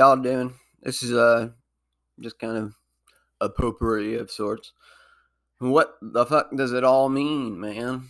Y'all 0.00 0.16
doing? 0.16 0.54
This 0.80 1.02
is 1.02 1.12
uh 1.12 1.50
just 2.20 2.38
kind 2.38 2.56
of 2.56 2.74
a 3.42 3.50
potpourri 3.50 4.16
of 4.16 4.30
sorts. 4.30 4.72
What 5.58 5.98
the 6.00 6.24
fuck 6.24 6.56
does 6.56 6.72
it 6.72 6.84
all 6.84 7.10
mean, 7.10 7.60
man? 7.60 8.08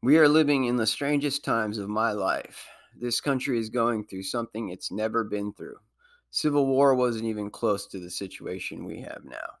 We 0.00 0.18
are 0.18 0.28
living 0.28 0.66
in 0.66 0.76
the 0.76 0.86
strangest 0.86 1.44
times 1.44 1.78
of 1.78 1.88
my 1.88 2.12
life. 2.12 2.64
This 2.96 3.20
country 3.20 3.58
is 3.58 3.70
going 3.70 4.04
through 4.04 4.22
something 4.22 4.68
it's 4.68 4.92
never 4.92 5.24
been 5.24 5.52
through. 5.52 5.78
Civil 6.30 6.68
war 6.68 6.94
wasn't 6.94 7.24
even 7.24 7.50
close 7.50 7.88
to 7.88 7.98
the 7.98 8.08
situation 8.08 8.84
we 8.84 9.00
have 9.00 9.22
now. 9.24 9.56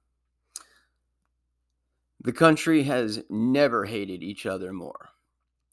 The 2.20 2.32
country 2.32 2.84
has 2.84 3.24
never 3.28 3.86
hated 3.86 4.22
each 4.22 4.46
other 4.46 4.72
more. 4.72 5.08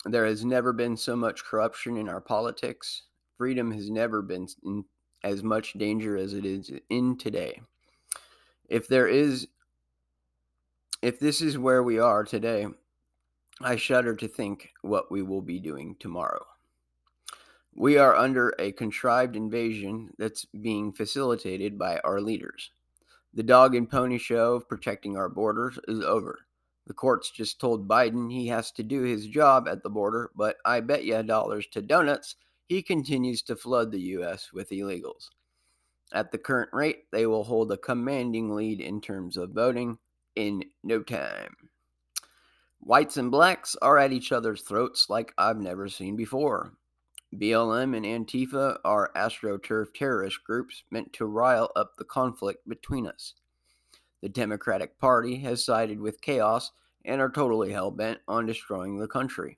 There 0.06 0.26
has 0.26 0.44
never 0.44 0.74
been 0.74 0.98
so 0.98 1.16
much 1.16 1.46
corruption 1.46 1.98
in 1.98 2.10
our 2.10 2.20
politics. 2.20 3.04
Freedom 3.38 3.72
has 3.72 3.90
never 3.90 4.22
been 4.22 4.48
in 4.64 4.86
as 5.24 5.44
much 5.44 5.74
danger 5.74 6.16
as 6.16 6.34
it 6.34 6.46
is 6.46 6.72
in 6.90 7.18
today. 7.18 7.62
If 8.70 8.88
there 8.88 9.08
is 9.08 9.48
if 11.02 11.20
this 11.20 11.42
is 11.42 11.58
where 11.58 11.84
we 11.84 12.00
are 12.00 12.24
today, 12.24 12.66
I 13.62 13.76
shudder 13.76 14.16
to 14.16 14.28
think 14.28 14.72
what 14.82 15.12
we 15.12 15.22
will 15.22 15.42
be 15.42 15.60
doing 15.60 15.96
tomorrow. 16.00 16.46
We 17.76 17.98
are 17.98 18.16
under 18.16 18.54
a 18.58 18.72
contrived 18.72 19.36
invasion 19.36 20.14
that's 20.18 20.46
being 20.46 20.94
facilitated 20.94 21.78
by 21.78 22.00
our 22.00 22.22
leaders. 22.22 22.72
The 23.34 23.44
dog 23.44 23.76
and 23.76 23.90
pony 23.90 24.18
show 24.18 24.56
of 24.56 24.70
protecting 24.70 25.18
our 25.18 25.30
borders 25.30 25.78
is 25.88 26.02
over. 26.02 26.40
The 26.88 26.94
courts 26.94 27.30
just 27.32 27.60
told 27.60 27.88
Biden 27.88 28.32
he 28.32 28.48
has 28.48 28.72
to 28.72 28.84
do 28.84 29.02
his 29.02 29.28
job 29.28 29.68
at 29.68 29.84
the 29.84 29.90
border, 29.90 30.32
but 30.36 30.58
I 30.64 30.80
bet 30.80 31.04
you 31.04 31.22
dollars 31.24 31.68
to 31.74 31.82
donuts 31.82 32.36
he 32.68 32.82
continues 32.82 33.42
to 33.44 33.56
flood 33.56 33.92
the 33.92 34.02
U.S. 34.02 34.52
with 34.54 34.70
illegals. 34.70 35.30
At 36.14 36.32
the 36.32 36.38
current 36.38 36.70
rate, 36.74 37.12
they 37.12 37.26
will 37.26 37.44
hold 37.44 37.72
a 37.72 37.78
commanding 37.78 38.56
lead 38.56 38.80
in 38.80 39.02
terms 39.02 39.38
of 39.38 39.52
voting 39.52 39.98
in 40.36 40.64
no 40.84 41.02
time. 41.02 41.56
Whites 42.80 43.18
and 43.18 43.32
blacks 43.32 43.76
are 43.82 43.98
at 43.98 44.14
each 44.14 44.32
other's 44.32 44.62
throats 44.62 45.10
like 45.10 45.34
I've 45.38 45.60
never 45.60 45.90
seen 45.90 46.16
before. 46.16 46.74
BLM 47.34 47.98
and 47.98 48.06
Antifa 48.06 48.78
are 48.86 49.12
astroturf 49.16 49.94
terrorist 49.94 50.44
groups 50.44 50.84
meant 50.92 51.12
to 51.14 51.26
rile 51.26 51.72
up 51.76 51.98
the 51.98 52.06
conflict 52.06 52.68
between 52.68 53.08
us. 53.08 53.34
The 54.22 54.30
Democratic 54.30 54.98
Party 55.00 55.38
has 55.40 55.66
sided 55.66 56.00
with 56.00 56.22
chaos 56.22 56.72
and 57.04 57.20
are 57.20 57.30
totally 57.30 57.72
hell 57.72 57.92
bent 57.92 58.20
on 58.28 58.46
destroying 58.46 58.98
the 58.98 59.08
country. 59.08 59.58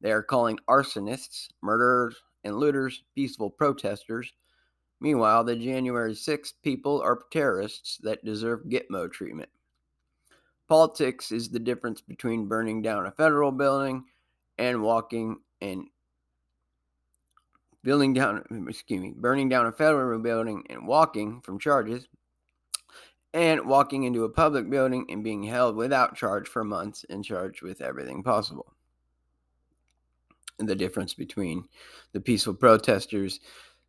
They 0.00 0.12
are 0.12 0.22
calling 0.22 0.58
arsonists, 0.68 1.48
murderers, 1.62 2.16
and 2.44 2.56
looters 2.56 3.02
peaceful 3.14 3.50
protesters. 3.50 4.32
Meanwhile, 5.00 5.44
the 5.44 5.56
January 5.56 6.14
6th 6.14 6.54
people 6.62 7.00
are 7.00 7.20
terrorists 7.30 7.98
that 8.02 8.24
deserve 8.24 8.64
Gitmo 8.64 9.10
treatment. 9.10 9.48
Politics 10.68 11.32
is 11.32 11.48
the 11.48 11.58
difference 11.58 12.00
between 12.00 12.46
burning 12.46 12.82
down 12.82 13.06
a 13.06 13.10
federal 13.10 13.52
building 13.52 14.04
and 14.58 14.82
walking 14.82 15.38
and 15.60 15.86
building 17.82 18.12
down 18.12 18.44
excuse 18.68 19.00
me 19.00 19.14
burning 19.16 19.48
down 19.48 19.66
a 19.66 19.72
federal 19.72 20.18
building 20.18 20.64
and 20.68 20.86
walking 20.86 21.40
from 21.40 21.58
charges 21.58 22.08
and 23.34 23.64
walking 23.66 24.02
into 24.02 24.24
a 24.24 24.28
public 24.28 24.68
building 24.68 25.06
and 25.10 25.22
being 25.22 25.42
held 25.42 25.76
without 25.76 26.16
charge 26.16 26.48
for 26.48 26.64
months 26.64 27.04
and 27.08 27.24
charged 27.24 27.62
with 27.62 27.80
everything 27.80 28.22
possible 28.22 28.74
the 30.58 30.74
difference 30.74 31.14
between 31.14 31.64
the 32.12 32.20
peaceful 32.20 32.54
protesters 32.54 33.40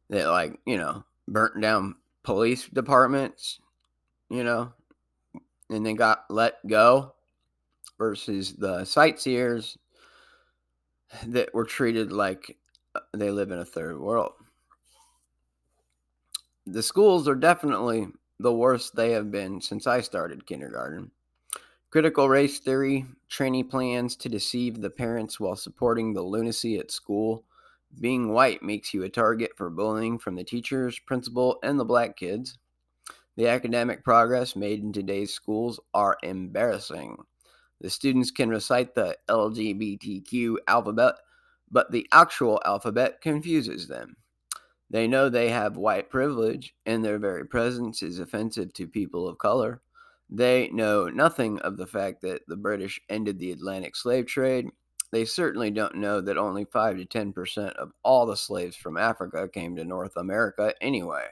that 0.09 0.27
like 0.27 0.59
you 0.65 0.77
know 0.77 1.03
burnt 1.27 1.59
down 1.61 1.95
police 2.23 2.67
departments 2.67 3.59
you 4.29 4.43
know 4.43 4.71
and 5.69 5.85
then 5.85 5.95
got 5.95 6.25
let 6.29 6.55
go 6.67 7.13
versus 7.97 8.53
the 8.53 8.83
sightseers 8.85 9.77
that 11.27 11.53
were 11.53 11.65
treated 11.65 12.11
like 12.11 12.57
uh, 12.95 12.99
they 13.13 13.31
live 13.31 13.51
in 13.51 13.59
a 13.59 13.65
third 13.65 13.99
world. 13.99 14.33
The 16.65 16.83
schools 16.83 17.27
are 17.27 17.35
definitely 17.35 18.07
the 18.39 18.53
worst 18.53 18.95
they 18.95 19.11
have 19.11 19.31
been 19.31 19.59
since 19.59 19.85
i 19.85 19.99
started 19.99 20.45
kindergarten 20.45 21.11
Critical 21.91 22.29
race 22.29 22.59
theory, 22.59 23.03
training 23.29 23.67
plans 23.67 24.15
to 24.17 24.29
deceive 24.29 24.79
the 24.79 24.91
parents 24.91 25.39
while 25.39 25.55
supporting 25.55 26.13
the 26.13 26.21
lunacy 26.21 26.77
at 26.77 26.91
school. 26.91 27.45
Being 27.99 28.31
white 28.31 28.61
makes 28.61 28.93
you 28.93 29.01
a 29.03 29.09
target 29.09 29.53
for 29.57 29.71
bullying 29.71 30.19
from 30.19 30.35
the 30.35 30.43
teachers, 30.43 30.99
principal, 30.99 31.57
and 31.63 31.79
the 31.79 31.85
black 31.85 32.15
kids. 32.15 32.59
The 33.37 33.47
academic 33.47 34.03
progress 34.03 34.55
made 34.55 34.83
in 34.83 34.93
today's 34.93 35.33
schools 35.33 35.79
are 35.95 36.15
embarrassing. 36.21 37.17
The 37.81 37.89
students 37.89 38.29
can 38.29 38.49
recite 38.49 38.93
the 38.93 39.17
LGBTQ 39.27 40.57
alphabet, 40.67 41.15
but 41.71 41.91
the 41.91 42.07
actual 42.11 42.61
alphabet 42.65 43.19
confuses 43.19 43.87
them. 43.87 44.15
They 44.91 45.07
know 45.07 45.27
they 45.27 45.49
have 45.49 45.75
white 45.75 46.11
privilege, 46.11 46.75
and 46.85 47.03
their 47.03 47.17
very 47.17 47.47
presence 47.47 48.03
is 48.03 48.19
offensive 48.19 48.73
to 48.73 48.87
people 48.87 49.27
of 49.27 49.39
color. 49.39 49.81
They 50.29 50.69
know 50.69 51.07
nothing 51.07 51.59
of 51.59 51.77
the 51.77 51.87
fact 51.87 52.21
that 52.21 52.41
the 52.47 52.55
British 52.55 53.01
ended 53.09 53.39
the 53.39 53.51
Atlantic 53.51 53.95
slave 53.95 54.27
trade. 54.27 54.67
They 55.11 55.25
certainly 55.25 55.71
don't 55.71 55.95
know 55.95 56.21
that 56.21 56.37
only 56.37 56.65
5 56.65 56.97
to 56.97 57.05
10% 57.05 57.73
of 57.73 57.91
all 58.03 58.27
the 58.27 58.37
slaves 58.37 58.75
from 58.75 58.95
Africa 58.95 59.49
came 59.51 59.75
to 59.75 59.83
North 59.83 60.15
America 60.17 60.73
anyway. 60.81 61.25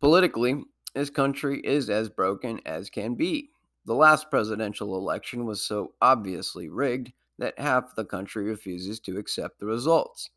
Politically, 0.00 0.64
this 0.94 1.10
country 1.10 1.60
is 1.60 1.90
as 1.90 2.08
broken 2.08 2.60
as 2.64 2.88
can 2.88 3.14
be. 3.14 3.50
The 3.84 3.94
last 3.94 4.30
presidential 4.30 4.96
election 4.96 5.44
was 5.44 5.60
so 5.60 5.92
obviously 6.00 6.70
rigged 6.70 7.12
that 7.38 7.58
half 7.58 7.94
the 7.94 8.04
country 8.04 8.44
refuses 8.44 8.98
to 9.00 9.18
accept 9.18 9.58
the 9.58 9.66
results. 9.66 10.30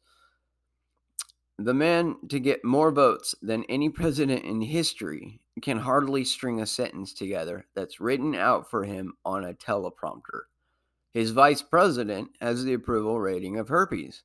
The 1.58 1.74
man 1.74 2.16
to 2.30 2.40
get 2.40 2.66
more 2.66 2.92
votes 2.92 3.36
than 3.42 3.64
any 3.66 3.90
president 3.90 4.44
in 4.44 4.62
history 4.62 5.40
can 5.66 5.80
hardly 5.80 6.24
string 6.24 6.62
a 6.62 6.66
sentence 6.66 7.12
together 7.12 7.66
that's 7.74 8.00
written 8.00 8.36
out 8.36 8.70
for 8.70 8.84
him 8.84 9.12
on 9.26 9.46
a 9.46 9.54
teleprompter. 9.56 10.42
His 11.12 11.32
vice 11.32 11.64
president 11.64 12.30
has 12.40 12.64
the 12.64 12.76
approval 12.76 13.20
rating 13.20 13.58
of 13.58 13.68
herpes. 13.68 14.22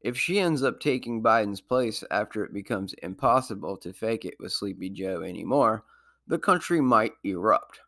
If 0.00 0.16
she 0.16 0.40
ends 0.40 0.62
up 0.62 0.80
taking 0.80 1.22
Biden's 1.22 1.60
place 1.60 2.02
after 2.10 2.42
it 2.42 2.54
becomes 2.54 2.94
impossible 3.02 3.76
to 3.76 3.92
fake 3.92 4.24
it 4.24 4.36
with 4.40 4.52
Sleepy 4.52 4.88
Joe 4.88 5.20
anymore, 5.20 5.84
the 6.26 6.38
country 6.38 6.80
might 6.80 7.12
erupt. 7.24 7.80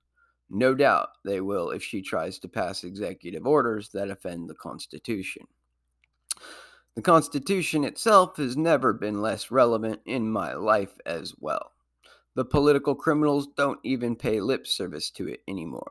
No 0.51 0.75
doubt 0.75 1.09
they 1.25 1.41
will 1.41 1.71
if 1.71 1.83
she 1.83 2.03
tries 2.03 2.39
to 2.41 2.49
pass 2.49 2.85
executive 2.85 3.47
orders 3.47 3.89
that 3.95 4.11
offend 4.11 4.51
the 4.51 4.55
Constitution. 4.55 5.47
The 6.95 7.01
Constitution 7.01 7.85
itself 7.85 8.37
has 8.37 8.55
never 8.55 8.93
been 8.93 9.23
less 9.23 9.51
relevant 9.51 10.03
in 10.05 10.31
my 10.31 10.53
life 10.53 10.99
as 11.07 11.35
well. 11.41 11.73
The 12.37 12.45
political 12.45 12.95
criminals 12.95 13.47
don't 13.57 13.81
even 13.83 14.15
pay 14.15 14.43
lip 14.43 14.67
service 14.67 15.11
to 15.13 15.27
it 15.27 15.43
anymore. 15.49 15.91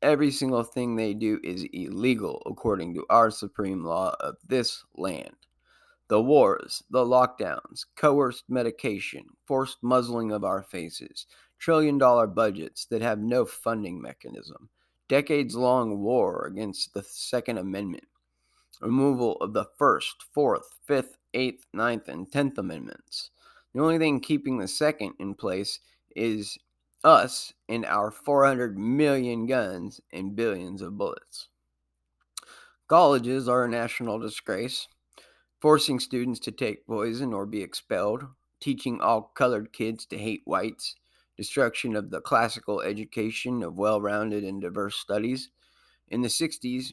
Every 0.00 0.30
single 0.30 0.62
thing 0.62 0.96
they 0.96 1.12
do 1.12 1.38
is 1.44 1.68
illegal 1.74 2.42
according 2.46 2.94
to 2.94 3.04
our 3.10 3.30
supreme 3.30 3.84
law 3.84 4.16
of 4.18 4.36
this 4.48 4.82
land. 4.94 5.36
The 6.08 6.22
wars, 6.22 6.82
the 6.88 7.04
lockdowns, 7.04 7.84
coerced 7.96 8.44
medication, 8.48 9.26
forced 9.44 9.82
muzzling 9.82 10.32
of 10.32 10.42
our 10.42 10.62
faces, 10.62 11.26
trillion 11.58 11.98
dollar 11.98 12.26
budgets 12.28 12.86
that 12.86 13.02
have 13.02 13.18
no 13.18 13.44
funding 13.44 14.00
mechanism, 14.00 14.70
decades 15.08 15.54
long 15.54 16.00
war 16.00 16.46
against 16.46 16.94
the 16.94 17.02
Second 17.02 17.58
Amendment, 17.58 18.08
removal 18.80 19.36
of 19.42 19.52
the 19.52 19.66
First, 19.76 20.24
Fourth, 20.32 20.78
Fifth, 20.86 21.18
Eighth, 21.34 21.66
Ninth, 21.74 22.08
and 22.08 22.32
Tenth 22.32 22.56
Amendments. 22.56 23.28
The 23.74 23.80
only 23.80 23.98
thing 23.98 24.20
keeping 24.20 24.58
the 24.58 24.68
second 24.68 25.14
in 25.18 25.34
place 25.34 25.80
is 26.14 26.58
us 27.02 27.52
and 27.68 27.84
our 27.84 28.10
400 28.10 28.78
million 28.78 29.46
guns 29.46 30.00
and 30.12 30.36
billions 30.36 30.80
of 30.80 30.96
bullets. 30.96 31.48
Colleges 32.86 33.48
are 33.48 33.64
a 33.64 33.68
national 33.68 34.18
disgrace, 34.18 34.88
forcing 35.60 35.98
students 35.98 36.38
to 36.40 36.52
take 36.52 36.86
poison 36.86 37.32
or 37.32 37.46
be 37.46 37.62
expelled, 37.62 38.26
teaching 38.60 39.00
all 39.00 39.32
colored 39.34 39.72
kids 39.72 40.06
to 40.06 40.18
hate 40.18 40.42
whites, 40.44 40.94
destruction 41.36 41.96
of 41.96 42.10
the 42.10 42.20
classical 42.20 42.80
education 42.80 43.62
of 43.62 43.76
well 43.76 44.00
rounded 44.00 44.44
and 44.44 44.62
diverse 44.62 44.96
studies. 44.96 45.50
In 46.08 46.20
the 46.22 46.28
60s, 46.28 46.92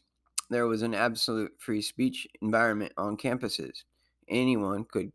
there 0.50 0.68
was 0.68 0.82
an 0.82 0.96
absolute 0.96 1.54
free 1.60 1.82
speech 1.82 2.28
environment 2.42 2.94
on 2.98 3.18
campuses. 3.18 3.84
Anyone 4.28 4.86
could 4.86 5.12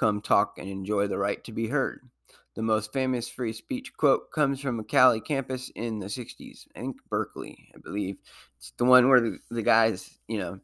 come 0.00 0.22
talk 0.22 0.56
and 0.56 0.68
enjoy 0.68 1.06
the 1.06 1.18
right 1.18 1.44
to 1.44 1.52
be 1.52 1.68
heard. 1.68 2.08
The 2.56 2.62
most 2.62 2.92
famous 2.92 3.28
free 3.28 3.52
speech 3.52 3.92
quote 3.96 4.32
comes 4.32 4.60
from 4.60 4.80
a 4.80 4.84
Cali 4.84 5.20
campus 5.20 5.70
in 5.76 5.98
the 5.98 6.06
60s. 6.06 6.66
I 6.74 6.80
think 6.80 6.96
Berkeley, 7.08 7.70
I 7.74 7.78
believe. 7.78 8.16
It's 8.56 8.72
the 8.78 8.86
one 8.86 9.08
where 9.08 9.20
the, 9.20 9.38
the 9.50 9.62
guys, 9.62 10.18
you 10.26 10.38
know, 10.38 10.58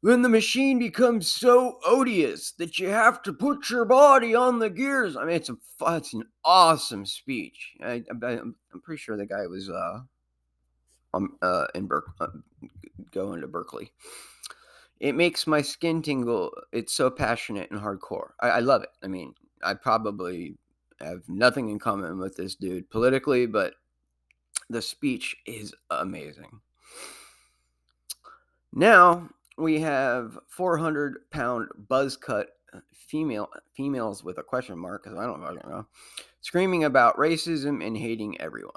when 0.00 0.22
the 0.22 0.28
machine 0.28 0.78
becomes 0.78 1.30
so 1.30 1.78
odious 1.84 2.52
that 2.52 2.78
you 2.78 2.88
have 2.88 3.22
to 3.22 3.32
put 3.32 3.70
your 3.70 3.84
body 3.84 4.34
on 4.34 4.60
the 4.60 4.70
gears. 4.70 5.16
I 5.16 5.24
mean, 5.24 5.36
it's 5.36 5.50
a 5.50 5.56
it's 5.88 6.14
an 6.14 6.24
awesome 6.44 7.04
speech. 7.06 7.74
I, 7.84 8.02
am 8.10 8.56
pretty 8.82 9.00
sure 9.00 9.16
the 9.16 9.26
guy 9.26 9.46
was 9.46 9.68
uh, 9.68 10.00
um, 11.12 11.36
uh 11.42 11.66
in 11.74 11.86
Berkeley, 11.86 12.14
uh, 12.20 12.28
going 13.12 13.42
to 13.42 13.46
Berkeley. 13.46 13.92
It 15.02 15.16
makes 15.16 15.48
my 15.48 15.60
skin 15.62 16.00
tingle. 16.00 16.52
It's 16.70 16.92
so 16.92 17.10
passionate 17.10 17.72
and 17.72 17.80
hardcore. 17.80 18.30
I, 18.38 18.50
I 18.50 18.58
love 18.60 18.84
it. 18.84 18.90
I 19.02 19.08
mean, 19.08 19.34
I 19.60 19.74
probably 19.74 20.56
have 21.00 21.28
nothing 21.28 21.70
in 21.70 21.80
common 21.80 22.18
with 22.18 22.36
this 22.36 22.54
dude 22.54 22.88
politically, 22.88 23.46
but 23.46 23.74
the 24.70 24.80
speech 24.80 25.36
is 25.44 25.74
amazing. 25.90 26.60
Now 28.72 29.28
we 29.58 29.80
have 29.80 30.38
400 30.46 31.28
pound 31.32 31.68
buzz 31.88 32.16
cut 32.16 32.50
female 32.92 33.48
females 33.76 34.22
with 34.22 34.38
a 34.38 34.42
question 34.44 34.78
mark 34.78 35.02
because 35.02 35.18
I 35.18 35.26
don't 35.26 35.40
know 35.40 35.84
screaming 36.42 36.84
about 36.84 37.16
racism 37.16 37.84
and 37.84 37.96
hating 37.96 38.40
everyone. 38.40 38.72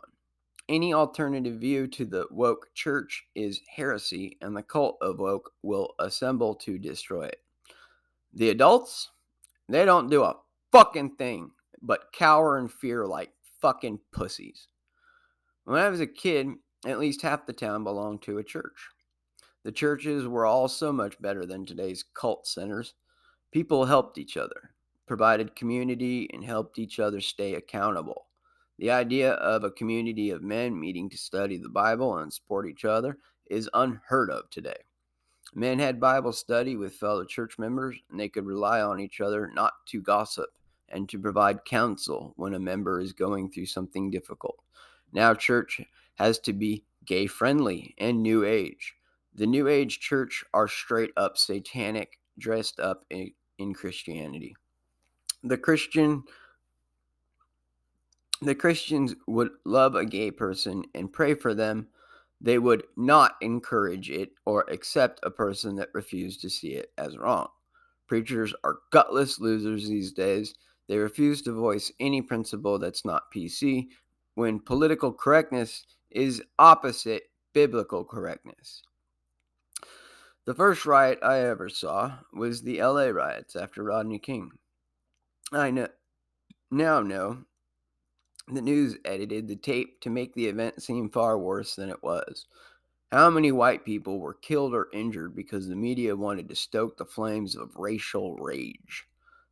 Any 0.68 0.94
alternative 0.94 1.60
view 1.60 1.88
to 1.88 2.06
the 2.06 2.26
woke 2.32 2.68
church 2.74 3.26
is 3.36 3.62
heresy, 3.76 4.38
and 4.42 4.58
the 4.58 4.64
cult 4.64 4.98
of 5.02 5.20
woke 5.20 5.52
will 5.62 5.94
assemble 6.00 6.56
to 6.56 6.80
destroy 6.80 7.26
it. 7.26 7.42
The 8.34 8.50
adults, 8.50 9.12
they 9.70 9.86
don't 9.86 10.10
do 10.10 10.24
a 10.24 10.38
fucking 10.72 11.16
thing 11.18 11.52
but 11.82 12.12
cower 12.12 12.58
in 12.58 12.68
fear 12.68 13.06
like 13.06 13.32
fucking 13.62 14.00
pussies. 14.12 14.68
When 15.66 15.80
I 15.80 15.90
was 15.90 16.00
a 16.00 16.08
kid, 16.08 16.48
at 16.86 17.00
least 17.00 17.22
half 17.22 17.46
the 17.46 17.54
town 17.54 17.84
belonged 17.84 18.22
to 18.24 18.40
a 18.40 18.44
church. 18.44 18.90
The 19.64 19.72
churches 19.72 20.28
were 20.28 20.46
all 20.46 20.68
so 20.68 20.92
much 20.92 21.20
better 21.22 21.46
than 21.46 21.66
today's 21.66 22.04
cult 22.14 22.48
centers. 22.48 22.94
People 23.52 23.86
helped 23.86 24.18
each 24.18 24.38
other, 24.38 24.72
provided 25.08 25.56
community, 25.56 26.30
and 26.34 26.44
helped 26.44 26.78
each 26.78 27.00
other 27.00 27.22
stay 27.22 27.56
accountable. 27.56 28.28
The 28.78 28.92
idea 28.92 29.34
of 29.34 29.64
a 29.64 29.72
community 29.72 30.32
of 30.32 30.44
men 30.44 30.78
meeting 30.80 31.10
to 31.10 31.18
study 31.18 31.58
the 31.58 31.70
Bible 31.70 32.18
and 32.18 32.34
support 32.34 32.68
each 32.68 32.84
other 32.84 33.18
is 33.46 33.70
unheard 33.74 34.30
of 34.30 34.50
today. 34.50 34.78
Men 35.54 35.80
had 35.80 36.00
Bible 36.00 36.34
study 36.34 36.76
with 36.76 36.96
fellow 36.96 37.24
church 37.24 37.58
members, 37.58 37.96
and 38.10 38.20
they 38.20 38.28
could 38.28 38.46
rely 38.46 38.82
on 38.82 39.00
each 39.00 39.22
other 39.22 39.50
not 39.54 39.74
to 39.88 40.02
gossip 40.02 40.50
and 40.90 41.08
to 41.10 41.20
provide 41.20 41.64
counsel 41.66 42.34
when 42.36 42.54
a 42.54 42.60
member 42.60 43.00
is 43.00 43.14
going 43.14 43.50
through 43.50 43.68
something 43.68 44.12
difficult. 44.12 44.58
Now, 45.14 45.34
church 45.34 45.80
has 46.16 46.40
to 46.40 46.54
be 46.54 46.84
gay 47.06 47.28
friendly 47.28 47.96
and 47.98 48.22
new 48.22 48.44
age. 48.44 48.96
The 49.34 49.48
new 49.48 49.68
age 49.68 50.00
church 50.00 50.44
are 50.54 50.68
straight 50.68 51.12
up 51.16 51.38
satanic, 51.38 52.20
dressed 52.38 52.80
up 52.80 53.06
in, 53.10 53.32
in 53.58 53.74
Christianity. 53.74 54.56
The 55.44 55.58
Christian 55.58 56.24
the 58.42 58.56
Christians 58.56 59.16
would 59.28 59.52
love 59.66 59.96
a 59.96 60.06
gay 60.06 60.32
person 60.32 60.84
and 60.94 61.12
pray 61.12 61.34
for 61.34 61.54
them. 61.54 61.88
They 62.42 62.60
would 62.60 62.84
not 62.98 63.36
encourage 63.42 64.10
it 64.10 64.32
or 64.46 64.66
accept 64.70 65.20
a 65.24 65.32
person 65.32 65.76
that 65.78 65.90
refused 65.94 66.42
to 66.42 66.50
see 66.50 66.74
it 66.74 66.92
as 66.98 67.18
wrong. 67.18 67.48
Preachers 68.08 68.54
are 68.64 68.80
gutless 68.92 69.40
losers 69.40 69.88
these 69.88 70.12
days 70.12 70.54
they 70.88 70.98
refuse 70.98 71.42
to 71.44 71.52
voice 71.52 71.92
any 72.00 72.22
principle 72.22 72.78
that's 72.78 73.06
not 73.06 73.32
PC 73.34 73.88
when 74.36 74.60
political 74.60 75.12
correctness 75.12 75.86
is 76.12 76.44
opposite 76.60 77.24
biblical 77.54 78.04
correctness. 78.04 78.84
The 80.46 80.54
first 80.54 80.86
riot 80.86 81.20
I 81.24 81.40
ever 81.40 81.70
saw 81.70 82.20
was 82.34 82.62
the 82.62 82.82
LA 82.82 83.06
riots 83.06 83.56
after 83.56 83.84
Rodney 83.84 84.20
King. 84.20 84.52
I 85.52 85.72
know, 85.72 85.88
now 86.70 87.02
know 87.02 87.46
the 88.48 88.62
news 88.62 88.98
edited 89.06 89.48
the 89.48 89.56
tape 89.56 90.00
to 90.02 90.10
make 90.10 90.34
the 90.34 90.48
event 90.48 90.82
seem 90.82 91.10
far 91.10 91.38
worse 91.38 91.76
than 91.76 91.90
it 91.90 92.04
was. 92.04 92.46
How 93.12 93.30
many 93.30 93.52
white 93.52 93.86
people 93.86 94.20
were 94.20 94.34
killed 94.34 94.74
or 94.74 94.90
injured 94.94 95.36
because 95.36 95.68
the 95.68 95.76
media 95.76 96.16
wanted 96.16 96.50
to 96.50 96.56
stoke 96.56 96.98
the 96.98 97.06
flames 97.06 97.56
of 97.56 97.76
racial 97.76 98.36
rage? 98.36 99.08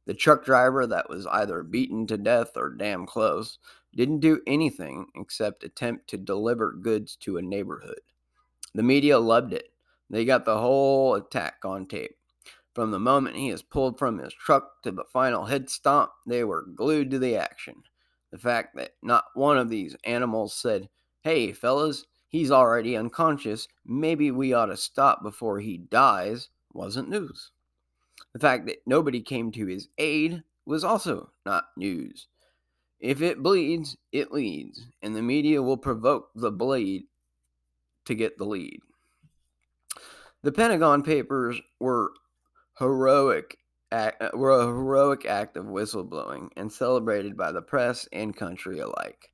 The 0.05 0.13
truck 0.13 0.43
driver 0.43 0.85
that 0.85 1.09
was 1.09 1.25
either 1.27 1.63
beaten 1.63 2.05
to 2.07 2.17
death 2.17 2.57
or 2.57 2.69
damn 2.69 3.05
close 3.05 3.57
didn't 3.95 4.19
do 4.19 4.41
anything 4.45 5.07
except 5.15 5.63
attempt 5.63 6.09
to 6.09 6.17
deliver 6.17 6.73
goods 6.73 7.15
to 7.17 7.37
a 7.37 7.41
neighborhood. 7.41 8.01
The 8.75 8.83
media 8.83 9.17
loved 9.19 9.53
it. 9.53 9.69
They 10.09 10.25
got 10.25 10.45
the 10.45 10.57
whole 10.57 11.15
attack 11.15 11.59
on 11.63 11.85
tape. 11.85 12.17
From 12.75 12.91
the 12.91 12.99
moment 12.99 13.35
he 13.37 13.49
is 13.49 13.61
pulled 13.61 13.97
from 13.97 14.17
his 14.17 14.33
truck 14.33 14.81
to 14.83 14.91
the 14.91 15.05
final 15.05 15.45
head 15.45 15.69
stomp, 15.69 16.11
they 16.25 16.43
were 16.43 16.65
glued 16.75 17.11
to 17.11 17.19
the 17.19 17.37
action. 17.37 17.83
The 18.33 18.39
fact 18.39 18.75
that 18.77 18.95
not 19.03 19.25
one 19.35 19.59
of 19.59 19.69
these 19.69 19.95
animals 20.05 20.55
said, 20.55 20.89
Hey, 21.21 21.51
fellas, 21.53 22.07
he's 22.27 22.49
already 22.49 22.97
unconscious, 22.97 23.67
maybe 23.85 24.31
we 24.31 24.53
ought 24.53 24.65
to 24.65 24.75
stop 24.75 25.21
before 25.21 25.59
he 25.59 25.77
dies, 25.77 26.49
wasn't 26.73 27.09
news. 27.09 27.51
The 28.33 28.39
fact 28.39 28.65
that 28.65 28.81
nobody 28.87 29.21
came 29.21 29.51
to 29.51 29.67
his 29.67 29.89
aid 29.99 30.41
was 30.65 30.83
also 30.83 31.29
not 31.45 31.65
news. 31.77 32.27
If 32.99 33.21
it 33.21 33.43
bleeds, 33.43 33.97
it 34.11 34.31
leads, 34.31 34.81
and 35.03 35.15
the 35.15 35.21
media 35.21 35.61
will 35.61 35.77
provoke 35.77 36.31
the 36.33 36.51
bleed 36.51 37.03
to 38.05 38.15
get 38.15 38.39
the 38.39 38.45
lead. 38.45 38.79
The 40.41 40.51
Pentagon 40.51 41.03
Papers 41.03 41.61
were 41.79 42.13
heroic 42.79 43.59
act, 43.93 44.21
uh, 44.21 44.31
were 44.33 44.51
a 44.51 44.65
heroic 44.65 45.25
act 45.25 45.55
of 45.55 45.65
whistleblowing 45.65 46.49
and 46.57 46.71
celebrated 46.71 47.37
by 47.37 47.51
the 47.51 47.61
press 47.61 48.07
and 48.11 48.35
country 48.35 48.79
alike. 48.79 49.29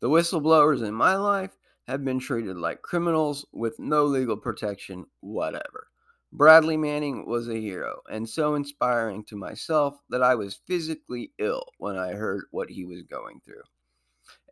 The 0.00 0.10
whistleblowers 0.10 0.86
in 0.86 0.94
my 0.94 1.16
life 1.16 1.56
have 1.88 2.04
been 2.04 2.20
treated 2.20 2.56
like 2.56 2.82
criminals 2.82 3.46
with 3.52 3.78
no 3.78 4.04
legal 4.04 4.36
protection 4.36 5.06
whatever. 5.20 5.88
Bradley 6.32 6.76
Manning 6.76 7.26
was 7.26 7.48
a 7.48 7.60
hero 7.60 8.00
and 8.10 8.28
so 8.28 8.54
inspiring 8.54 9.24
to 9.24 9.36
myself 9.36 9.98
that 10.08 10.22
I 10.22 10.34
was 10.34 10.60
physically 10.66 11.32
ill 11.38 11.64
when 11.78 11.96
I 11.96 12.12
heard 12.12 12.44
what 12.50 12.70
he 12.70 12.84
was 12.84 13.02
going 13.02 13.40
through. 13.44 13.62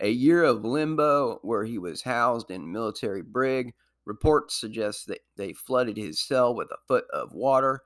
A 0.00 0.10
year 0.10 0.44
of 0.44 0.64
limbo 0.64 1.38
where 1.42 1.64
he 1.64 1.78
was 1.78 2.02
housed 2.02 2.50
in 2.50 2.70
military 2.70 3.22
brig. 3.22 3.72
Reports 4.04 4.54
suggest 4.54 5.06
that 5.06 5.20
they 5.36 5.52
flooded 5.52 5.96
his 5.96 6.20
cell 6.20 6.54
with 6.54 6.68
a 6.70 6.78
foot 6.86 7.04
of 7.12 7.32
water. 7.32 7.82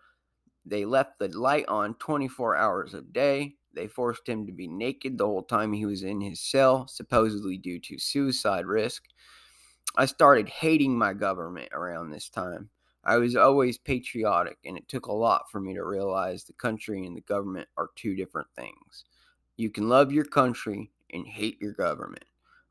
They 0.67 0.85
left 0.85 1.19
the 1.19 1.29
light 1.29 1.67
on 1.69 1.95
24 1.95 2.57
hours 2.57 2.95
a 2.95 3.03
day. 3.03 3.57
They 3.75 3.87
forced 3.87 4.29
him 4.29 4.47
to 4.47 4.53
be 4.53 4.69
naked 4.69 5.19
the 5.19 5.27
whole 5.27 5.43
time 5.43 5.73
he 5.73 5.85
was 5.85 6.03
in 6.03 6.21
his 6.21 6.41
cell, 6.41 6.87
supposedly 6.87 7.59
due 7.59 7.81
to 7.81 7.99
suicide 7.99 8.67
risk. 8.67 9.05
I 9.97 10.07
started 10.07 10.49
hating 10.49 10.97
my 10.97 11.13
government 11.13 11.69
around 11.73 12.11
this 12.11 12.29
time. 12.29 12.71
I 13.05 13.19
was 13.19 13.37
always 13.37 13.77
patriotic, 13.77 14.59
and 14.65 14.79
it 14.79 14.89
took 14.89 15.07
a 15.07 15.13
lot 15.13 15.51
for 15.51 15.61
me 15.61 15.75
to 15.75 15.85
realize 15.85 16.45
the 16.45 16.55
country 16.55 17.05
and 17.05 17.17
the 17.17 17.21
government 17.21 17.69
are 17.77 17.91
two 17.95 18.17
different 18.17 18.49
things. 18.57 19.05
You 19.57 19.71
can 19.71 19.89
love 19.89 20.11
your 20.11 20.25
country 20.25 20.91
and 21.13 21.27
hate 21.27 21.61
your 21.61 21.75
government. 21.75 22.25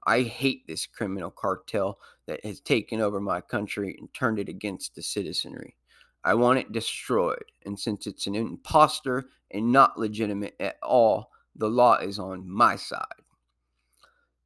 I 0.05 0.21
hate 0.21 0.67
this 0.67 0.85
criminal 0.85 1.31
cartel 1.31 1.99
that 2.25 2.43
has 2.43 2.59
taken 2.59 2.99
over 2.99 3.21
my 3.21 3.41
country 3.41 3.95
and 3.99 4.13
turned 4.13 4.39
it 4.39 4.49
against 4.49 4.95
the 4.95 5.03
citizenry. 5.03 5.75
I 6.23 6.33
want 6.35 6.59
it 6.59 6.71
destroyed, 6.71 7.51
and 7.65 7.77
since 7.77 8.07
it's 8.07 8.27
an 8.27 8.35
impostor 8.35 9.25
and 9.51 9.71
not 9.71 9.99
legitimate 9.99 10.55
at 10.59 10.77
all, 10.81 11.31
the 11.55 11.69
law 11.69 11.97
is 11.97 12.17
on 12.19 12.49
my 12.49 12.75
side. 12.75 13.05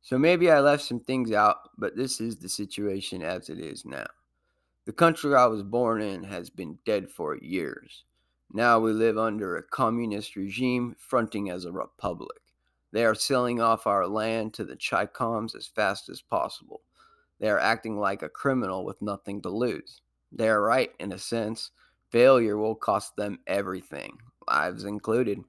So 0.01 0.17
maybe 0.17 0.49
I 0.49 0.59
left 0.59 0.83
some 0.83 0.99
things 0.99 1.31
out, 1.31 1.69
but 1.77 1.95
this 1.95 2.21
is 2.21 2.37
the 2.37 2.49
situation 2.49 3.21
as 3.21 3.49
it 3.49 3.59
is 3.59 3.85
now. 3.85 4.07
The 4.85 4.93
country 4.93 5.35
I 5.35 5.45
was 5.47 5.63
born 5.63 6.01
in 6.01 6.23
has 6.23 6.49
been 6.49 6.79
dead 6.85 7.09
for 7.09 7.35
years. 7.35 8.05
Now 8.53 8.79
we 8.79 8.93
live 8.93 9.17
under 9.17 9.57
a 9.57 9.63
communist 9.63 10.37
regime 10.37 10.95
fronting 10.97 11.49
as 11.49 11.65
a 11.65 11.71
republic. 11.71 12.37
They 12.93 13.03
are 13.03 13.13
selling 13.13 13.59
off 13.59 13.85
our 13.85 14.07
land 14.07 14.53
to 14.53 14.63
the 14.63 14.77
Chicoms 14.77 15.55
as 15.55 15.67
fast 15.67 16.07
as 16.07 16.21
possible. 16.21 16.81
They 17.39 17.49
are 17.49 17.59
acting 17.59 17.99
like 17.99 18.21
a 18.21 18.29
criminal 18.29 18.85
with 18.85 19.01
nothing 19.01 19.41
to 19.41 19.49
lose. 19.49 20.01
They 20.31 20.49
are 20.49 20.61
right 20.61 20.91
in 20.99 21.11
a 21.11 21.17
sense. 21.17 21.71
Failure 22.11 22.57
will 22.57 22.75
cost 22.75 23.15
them 23.15 23.39
everything, 23.47 24.17
lives 24.47 24.83
included. 24.83 25.39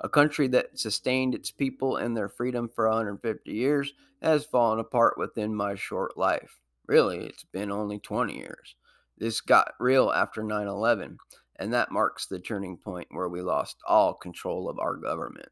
A 0.00 0.08
country 0.08 0.48
that 0.48 0.78
sustained 0.78 1.34
its 1.34 1.50
people 1.50 1.96
and 1.96 2.16
their 2.16 2.28
freedom 2.28 2.68
for 2.68 2.88
150 2.88 3.50
years 3.50 3.92
has 4.20 4.44
fallen 4.44 4.78
apart 4.78 5.16
within 5.16 5.54
my 5.54 5.74
short 5.74 6.16
life. 6.16 6.58
Really, 6.86 7.18
it's 7.26 7.44
been 7.44 7.70
only 7.70 7.98
20 7.98 8.36
years. 8.36 8.76
This 9.18 9.40
got 9.40 9.74
real 9.80 10.10
after 10.10 10.42
9 10.42 10.66
11, 10.66 11.18
and 11.56 11.72
that 11.72 11.90
marks 11.90 12.26
the 12.26 12.38
turning 12.38 12.76
point 12.76 13.08
where 13.10 13.28
we 13.28 13.40
lost 13.40 13.78
all 13.86 14.14
control 14.14 14.68
of 14.68 14.78
our 14.78 14.96
government. 14.96 15.48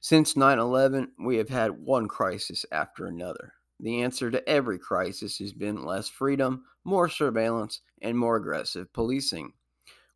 Since 0.00 0.36
9 0.36 0.58
11, 0.58 1.12
we 1.18 1.36
have 1.38 1.48
had 1.48 1.70
one 1.70 2.08
crisis 2.08 2.66
after 2.70 3.06
another. 3.06 3.54
The 3.80 4.02
answer 4.02 4.30
to 4.30 4.48
every 4.48 4.78
crisis 4.78 5.38
has 5.38 5.52
been 5.52 5.84
less 5.84 6.08
freedom, 6.08 6.64
more 6.84 7.08
surveillance, 7.08 7.80
and 8.00 8.18
more 8.18 8.36
aggressive 8.36 8.92
policing. 8.92 9.52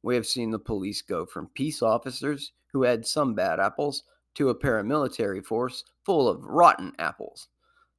We 0.02 0.14
have 0.14 0.26
seen 0.26 0.50
the 0.50 0.58
police 0.58 1.02
go 1.02 1.26
from 1.26 1.50
peace 1.54 1.82
officers 1.82 2.52
who 2.72 2.84
had 2.84 3.06
some 3.06 3.34
bad 3.34 3.60
apples 3.60 4.04
to 4.34 4.48
a 4.48 4.54
paramilitary 4.54 5.44
force 5.44 5.84
full 6.04 6.28
of 6.28 6.44
rotten 6.44 6.92
apples. 6.98 7.48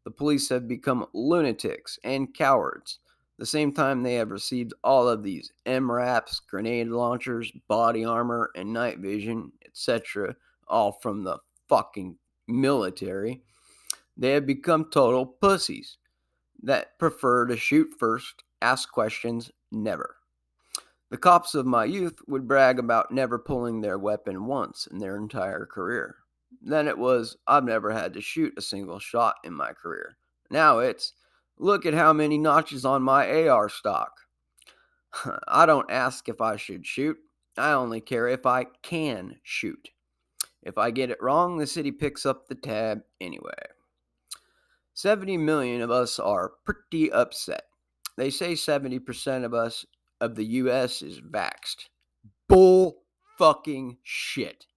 The 0.03 0.12
police 0.12 0.50
have 0.50 0.68
become 0.68 1.06
lunatics 1.13 2.00
and 2.03 2.34
cowards. 2.34 3.00
The 3.38 3.46
same 3.46 3.74
time 3.74 4.01
they 4.01 4.15
have 4.15 4.32
received 4.32 4.74
all 4.84 5.08
of 5.08 5.24
these 5.24 5.51
MRAPs, 5.65 6.41
grenade 6.48 6.88
launchers, 6.88 7.51
body 7.68 8.03
armor, 8.06 8.51
and 8.56 8.74
night 8.74 9.00
vision, 9.00 9.51
etc., 9.65 10.36
all 10.68 10.94
from 11.01 11.24
the 11.24 11.38
fucking 11.68 12.18
military, 12.48 13.41
they 14.18 14.32
have 14.32 14.46
become 14.46 14.89
total 14.91 15.25
pussies 15.25 15.98
that 16.63 16.98
prefer 17.00 17.46
to 17.48 17.58
shoot 17.58 17.89
first, 17.98 18.44
ask 18.62 18.91
questions, 18.91 19.51
never. 19.72 20.18
The 21.10 21.18
cops 21.18 21.56
of 21.56 21.65
my 21.65 21.86
youth 21.86 22.20
would 22.27 22.48
brag 22.48 22.80
about 22.80 23.12
never 23.12 23.38
pulling 23.38 23.82
their 23.82 23.98
weapon 23.98 24.46
once 24.46 24.88
in 24.88 25.00
their 25.00 25.18
entire 25.18 25.65
career. 25.65 26.15
Then 26.62 26.88
it 26.88 26.98
was, 26.98 27.38
I've 27.48 27.63
never 27.63 27.91
had 27.91 28.13
to 28.13 28.22
shoot 28.22 28.53
a 28.58 28.62
single 28.62 29.00
shot 29.00 29.36
in 29.44 29.53
my 29.53 29.74
career. 29.74 30.18
Now 30.50 30.80
it's, 30.80 31.13
look 31.58 31.86
at 31.86 31.94
how 31.94 32.13
many 32.13 32.38
notches 32.38 32.86
on 32.86 33.01
my 33.03 33.48
AR 33.48 33.68
stock. 33.68 34.12
I 35.48 35.65
don't 35.65 35.91
ask 35.91 36.30
if 36.30 36.39
I 36.39 36.56
should 36.56 36.86
shoot, 36.86 37.18
I 37.58 37.74
only 37.74 38.00
care 38.00 38.27
if 38.27 38.46
I 38.46 38.65
can 38.82 39.38
shoot. 39.44 39.89
If 40.63 40.77
I 40.77 40.91
get 40.91 41.10
it 41.10 41.22
wrong, 41.22 41.58
the 41.58 41.68
city 41.68 41.91
picks 41.91 42.25
up 42.25 42.48
the 42.48 42.56
tab 42.56 43.01
anyway. 43.20 43.51
70 45.01 45.38
million 45.38 45.81
of 45.81 45.89
us 45.89 46.20
are 46.20 46.53
pretty 46.63 47.12
upset. 47.12 47.63
They 48.17 48.29
say 48.29 48.53
70% 48.53 49.43
of 49.43 49.51
us 49.51 49.84
of 50.20 50.36
the 50.36 50.46
US 50.46 51.01
is 51.01 51.20
vaxxed. 51.20 51.89
Bull 52.48 53.01
fucking 53.39 53.98
shit. 54.03 54.67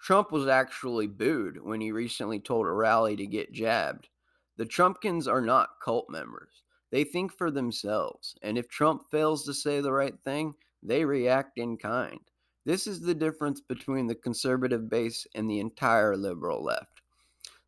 Trump 0.00 0.32
was 0.32 0.46
actually 0.46 1.08
booed 1.08 1.62
when 1.62 1.82
he 1.82 1.92
recently 1.92 2.40
told 2.40 2.64
a 2.64 2.72
rally 2.72 3.16
to 3.16 3.26
get 3.26 3.52
jabbed. 3.52 4.08
The 4.56 4.64
Trumpkins 4.64 5.28
are 5.28 5.42
not 5.42 5.78
cult 5.84 6.06
members. 6.08 6.62
They 6.90 7.04
think 7.04 7.30
for 7.30 7.50
themselves, 7.50 8.34
and 8.40 8.56
if 8.56 8.66
Trump 8.68 9.02
fails 9.10 9.44
to 9.44 9.52
say 9.52 9.82
the 9.82 9.92
right 9.92 10.18
thing, 10.24 10.54
they 10.82 11.04
react 11.04 11.58
in 11.58 11.76
kind. 11.76 12.20
This 12.64 12.86
is 12.86 13.02
the 13.02 13.14
difference 13.14 13.60
between 13.60 14.06
the 14.06 14.14
conservative 14.14 14.88
base 14.88 15.26
and 15.34 15.50
the 15.50 15.60
entire 15.60 16.16
liberal 16.16 16.64
left. 16.64 16.93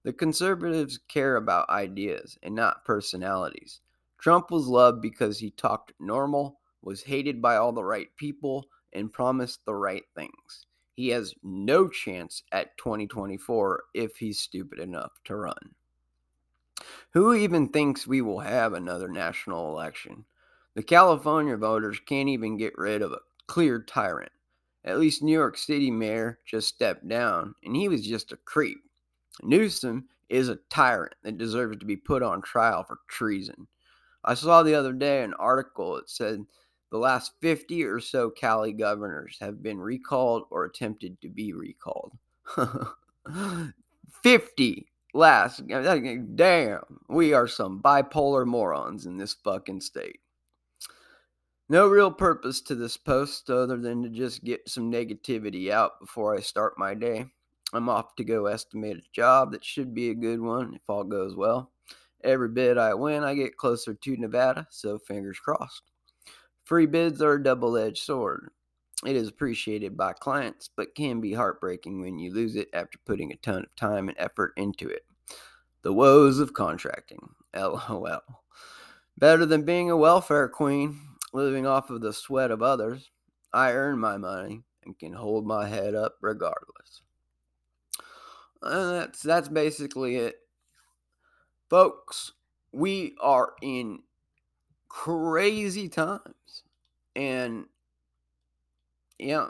The 0.07 0.15
conservatives 0.15 0.99
care 1.09 1.35
about 1.35 1.69
ideas 1.69 2.39
and 2.43 2.55
not 2.55 2.85
personalities. 2.87 3.81
Trump 4.17 4.51
was 4.51 4.69
loved 4.69 5.03
because 5.03 5.39
he 5.39 5.51
talked 5.51 5.93
normal, 6.01 6.61
was 6.81 7.03
hated 7.03 7.43
by 7.43 7.57
all 7.57 7.73
the 7.73 7.85
right 7.85 8.09
people, 8.17 8.67
and 8.93 9.13
promised 9.13 9.67
the 9.67 9.75
right 9.75 10.05
things 10.15 10.67
he 10.97 11.09
has 11.09 11.35
no 11.43 11.87
chance 11.89 12.43
at 12.53 12.77
2024 12.79 13.85
if 13.95 14.17
he's 14.17 14.41
stupid 14.41 14.79
enough 14.79 15.13
to 15.25 15.37
run. 15.37 15.75
Who 17.11 17.35
even 17.35 17.69
thinks 17.69 18.07
we 18.07 18.23
will 18.23 18.41
have 18.41 18.73
another 18.73 19.09
national 19.09 19.69
election? 19.69 20.25
The 20.75 20.83
California 20.83 21.57
voters 21.57 22.01
can't 22.01 22.31
even 22.31 22.57
get 22.57 22.77
rid 22.79 23.03
of 23.03 23.13
a 23.13 23.21
clear 23.47 23.83
tyrant. 23.83 24.33
At 24.85 24.99
least 24.99 25.23
New 25.23 25.33
York 25.33 25.59
City 25.59 25.91
mayor 25.91 26.39
just 26.47 26.69
stepped 26.69 27.07
down, 27.07 27.55
and 27.63 27.77
he 27.77 27.89
was 27.89 28.07
just 28.07 28.33
a 28.33 28.37
creep. 28.37 28.79
Newsom 29.43 30.09
is 30.29 30.49
a 30.49 30.59
tyrant 30.71 31.15
that 31.23 31.39
deserves 31.39 31.79
to 31.79 31.87
be 31.87 31.97
put 31.97 32.23
on 32.23 32.43
trial 32.43 32.85
for 32.85 32.99
treason. 33.09 33.67
I 34.25 34.35
saw 34.35 34.63
the 34.63 34.75
other 34.75 34.93
day 34.93 35.23
an 35.23 35.35
article 35.35 35.95
that 35.95 36.11
said 36.11 36.45
the 36.91 36.99
last 36.99 37.33
50 37.41 37.85
or 37.85 38.01
so 38.01 38.31
Cali 38.31 38.73
governors 38.73 39.37
have 39.41 39.63
been 39.63 39.79
recalled 39.79 40.45
or 40.51 40.65
attempted 40.65 41.21
to 41.21 41.29
be 41.29 41.53
recalled. 41.53 42.13
50 44.23 44.87
last. 45.15 45.67
Damn, 45.67 46.81
we 47.09 47.33
are 47.33 47.49
some 47.49 47.81
bipolar 47.83 48.47
morons 48.47 49.07
in 49.07 49.17
this 49.17 49.35
fucking 49.35 49.81
state. 49.81 50.21
No 51.69 51.89
real 51.89 52.13
purpose 52.13 52.61
to 52.63 52.77
this 52.77 52.97
post 52.97 53.51
other 53.51 53.77
than 53.77 54.03
to 54.05 54.09
just 54.09 54.45
get 54.45 54.69
some 54.69 54.91
negativity 54.91 55.71
out 55.71 55.99
before 56.01 56.37
I 56.37 56.41
start 56.41 56.79
my 56.79 56.95
day. 56.95 57.27
I'm 57.73 57.89
off 57.89 58.15
to 58.17 58.25
go 58.25 58.47
estimate 58.47 58.99
a 58.99 59.13
job 59.13 59.53
that 59.53 59.65
should 59.65 59.95
be 59.95 60.11
a 60.11 60.15
good 60.15 60.41
one 60.41 60.75
if 60.75 60.83
all 60.89 61.05
goes 61.05 61.35
well. 61.37 61.73
Every 62.23 62.49
bid 62.49 62.79
I 62.79 62.95
win, 62.95 63.25
I 63.25 63.35
get 63.35 63.57
closer 63.57 63.95
to 63.95 64.17
Nevada, 64.17 64.67
so 64.71 64.99
fingers 64.99 65.39
crossed. 65.39 65.83
Free 66.65 66.87
bids 66.87 67.23
are 67.23 67.35
a 67.35 67.43
double 67.43 67.77
edged 67.77 68.03
sword. 68.03 68.51
It 69.05 69.15
is 69.15 69.29
appreciated 69.29 69.97
by 69.97 70.15
clients, 70.15 70.71
but 70.75 70.95
can 70.95 71.21
be 71.21 71.35
heartbreaking 71.35 72.01
when 72.01 72.19
you 72.19 72.33
lose 72.33 72.57
it 72.57 72.69
after 72.73 72.99
putting 73.05 73.31
a 73.31 73.37
ton 73.37 73.63
of 73.63 73.77
time 73.77 74.09
and 74.09 74.17
effort 74.19 74.53
into 74.57 74.89
it. 74.89 75.05
The 75.83 75.93
woes 75.93 76.39
of 76.39 76.55
contracting. 76.55 77.21
LOL. 77.55 78.23
Better 79.19 79.47
than 79.47 79.65
being 79.65 79.91
a 79.91 79.97
welfare 79.97 80.49
queen, 80.49 80.99
living 81.33 81.67
off 81.67 81.91
of 81.91 82.01
the 82.01 82.13
sweat 82.13 82.51
of 82.51 82.63
others. 82.63 83.11
I 83.53 83.73
earn 83.73 83.99
my 83.99 84.17
money 84.17 84.63
and 84.85 84.99
can 84.99 85.13
hold 85.13 85.47
my 85.47 85.69
head 85.69 85.95
up 85.95 86.17
regardless. 86.21 87.03
And 88.67 89.01
that's 89.01 89.23
that's 89.23 89.49
basically 89.49 90.17
it. 90.17 90.37
Folks, 91.69 92.33
we 92.73 93.17
are 93.21 93.55
in 93.63 94.01
crazy 94.89 95.89
times. 95.89 96.63
And 97.15 97.67
yeah, 99.19 99.49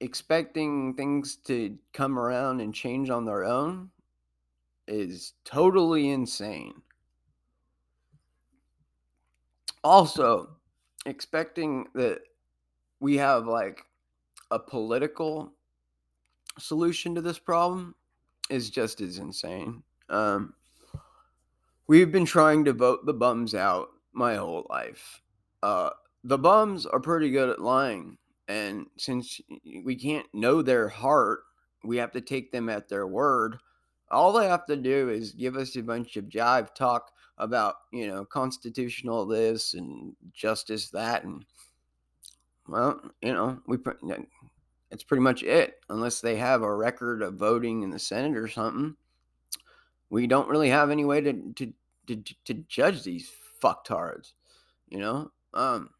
expecting 0.00 0.94
things 0.94 1.36
to 1.36 1.78
come 1.92 2.18
around 2.18 2.60
and 2.60 2.74
change 2.74 3.10
on 3.10 3.24
their 3.24 3.44
own 3.44 3.90
is 4.86 5.34
totally 5.44 6.10
insane. 6.10 6.74
Also, 9.84 10.56
expecting 11.06 11.86
that 11.94 12.20
we 13.00 13.16
have 13.16 13.46
like 13.46 13.84
a 14.50 14.58
political 14.58 15.52
solution 16.58 17.14
to 17.14 17.20
this 17.20 17.38
problem 17.38 17.94
is 18.52 18.70
just 18.70 19.00
as 19.00 19.18
insane. 19.18 19.82
Um, 20.08 20.54
we've 21.86 22.12
been 22.12 22.26
trying 22.26 22.64
to 22.66 22.72
vote 22.72 23.06
the 23.06 23.14
bums 23.14 23.54
out 23.54 23.88
my 24.12 24.36
whole 24.36 24.66
life. 24.68 25.22
Uh, 25.62 25.90
the 26.24 26.38
bums 26.38 26.86
are 26.86 27.00
pretty 27.00 27.30
good 27.30 27.48
at 27.48 27.60
lying. 27.60 28.18
And 28.48 28.86
since 28.98 29.40
we 29.82 29.96
can't 29.96 30.26
know 30.34 30.60
their 30.60 30.88
heart, 30.88 31.40
we 31.84 31.96
have 31.96 32.12
to 32.12 32.20
take 32.20 32.52
them 32.52 32.68
at 32.68 32.88
their 32.88 33.06
word. 33.06 33.56
All 34.10 34.32
they 34.32 34.46
have 34.46 34.66
to 34.66 34.76
do 34.76 35.08
is 35.08 35.32
give 35.32 35.56
us 35.56 35.74
a 35.76 35.82
bunch 35.82 36.16
of 36.16 36.26
jive 36.26 36.74
talk 36.74 37.12
about, 37.38 37.76
you 37.92 38.06
know, 38.08 38.24
constitutional 38.24 39.24
this 39.24 39.74
and 39.74 40.14
justice 40.34 40.90
that. 40.90 41.24
And, 41.24 41.44
well, 42.68 43.00
you 43.22 43.32
know, 43.32 43.58
we 43.66 43.78
it's 44.92 45.02
pretty 45.02 45.22
much 45.22 45.42
it. 45.42 45.80
Unless 45.88 46.20
they 46.20 46.36
have 46.36 46.62
a 46.62 46.74
record 46.74 47.22
of 47.22 47.34
voting 47.34 47.82
in 47.82 47.90
the 47.90 47.98
Senate 47.98 48.36
or 48.36 48.46
something, 48.46 48.94
we 50.10 50.26
don't 50.26 50.48
really 50.48 50.68
have 50.68 50.90
any 50.90 51.04
way 51.04 51.22
to, 51.22 51.32
to, 51.54 51.72
to, 52.06 52.22
to 52.44 52.54
judge 52.68 53.02
these 53.02 53.32
fucktards, 53.60 54.32
you 54.88 54.98
know. 54.98 55.32
Um, 55.54 55.90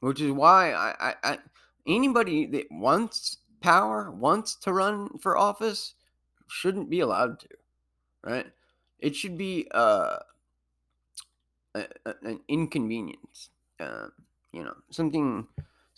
which 0.00 0.20
is 0.20 0.32
why 0.32 0.72
I, 0.72 0.94
I, 1.00 1.14
I 1.24 1.38
anybody 1.86 2.46
that 2.46 2.66
wants 2.70 3.38
power, 3.60 4.10
wants 4.10 4.54
to 4.56 4.72
run 4.72 5.18
for 5.18 5.36
office, 5.36 5.94
shouldn't 6.46 6.90
be 6.90 7.00
allowed 7.00 7.40
to, 7.40 7.48
right? 8.22 8.46
It 8.98 9.16
should 9.16 9.38
be 9.38 9.66
uh, 9.72 10.16
a, 11.74 11.84
a, 12.04 12.14
an 12.22 12.40
inconvenience, 12.48 13.50
uh, 13.78 14.08
you 14.52 14.64
know, 14.64 14.74
something 14.90 15.46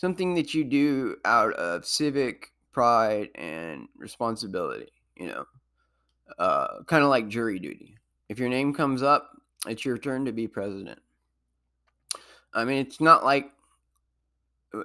something 0.02 0.34
that 0.34 0.52
you 0.52 0.64
do 0.64 1.16
out 1.24 1.52
of 1.52 1.86
civic 1.86 2.50
pride 2.72 3.28
and 3.36 3.86
responsibility, 3.96 4.90
you 5.16 5.28
know, 5.28 5.44
uh, 6.40 6.82
kind 6.88 7.04
of 7.04 7.08
like 7.08 7.28
jury 7.28 7.60
duty. 7.60 7.96
If 8.28 8.36
your 8.36 8.48
name 8.48 8.74
comes 8.74 9.04
up, 9.04 9.30
it's 9.64 9.84
your 9.84 9.96
turn 9.96 10.24
to 10.24 10.32
be 10.32 10.48
president. 10.48 10.98
I 12.52 12.64
mean, 12.64 12.78
it's 12.78 13.00
not 13.00 13.24
like 13.24 13.52
uh, 14.74 14.82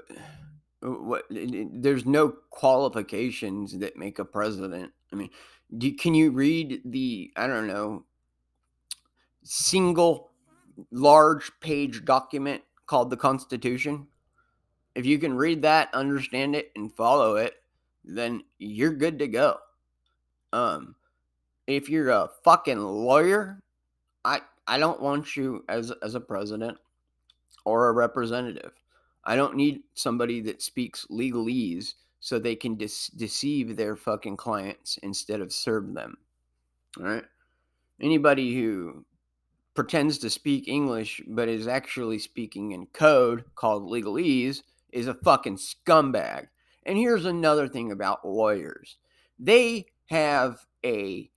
what 0.82 1.24
there's 1.32 2.06
no 2.06 2.30
qualifications 2.52 3.76
that 3.80 3.98
make 3.98 4.20
a 4.20 4.26
president. 4.26 4.92
I 5.12 5.16
mean, 5.16 5.32
do, 5.76 5.92
can 5.96 6.14
you 6.14 6.30
read 6.30 6.84
the 6.86 7.32
I 7.36 7.48
don't 7.48 7.66
know 7.66 8.06
single 9.42 10.30
large 10.92 11.52
page 11.60 12.06
document 12.06 12.62
called 12.86 13.10
the 13.10 13.18
Constitution? 13.18 14.06
If 14.98 15.06
you 15.06 15.18
can 15.20 15.38
read 15.38 15.62
that, 15.62 15.94
understand 15.94 16.56
it, 16.56 16.72
and 16.76 16.92
follow 16.92 17.38
it, 17.38 17.54
then 18.04 18.44
you're 18.58 18.94
good 18.94 19.20
to 19.20 19.28
go. 19.28 19.58
Um, 20.52 20.96
if 21.68 21.90
you're 21.90 22.10
a 22.10 22.30
fucking 22.44 22.80
lawyer 22.80 23.62
I 24.28 24.42
I 24.68 24.78
don't 24.78 25.02
want 25.02 25.38
you 25.38 25.64
as 25.70 25.92
as 26.04 26.16
a 26.16 26.20
president 26.20 26.78
or 27.66 27.88
a 27.88 27.94
representative. 27.94 28.74
I 29.24 29.36
don't 29.36 29.56
need 29.56 29.84
somebody 29.94 30.42
that 30.42 30.62
speaks 30.62 31.08
legalese 31.10 31.94
so 32.20 32.40
they 32.40 32.56
can 32.56 32.76
deceive 32.76 33.76
their 33.76 33.96
fucking 33.96 34.38
clients 34.38 34.98
instead 35.04 35.42
of 35.42 35.52
serve 35.52 35.94
them. 35.94 36.18
All 37.00 37.06
right? 37.06 37.26
Anybody 38.02 38.56
who 38.56 39.06
pretends 39.76 40.18
to 40.20 40.30
speak 40.30 40.68
English 40.68 41.22
but 41.28 41.48
is 41.50 41.68
actually 41.68 42.20
speaking 42.20 42.72
in 42.72 42.86
code 42.88 43.44
called 43.56 43.90
legalese 43.90 44.64
is 44.92 45.08
a 45.08 45.14
fucking 45.14 45.58
scumbag. 45.58 46.48
And 46.86 46.98
here's 46.98 47.26
another 47.26 47.68
thing 47.68 47.92
about 47.92 48.28
lawyers. 48.28 48.98
They 49.40 49.88
have 50.08 50.66
a 50.86 51.30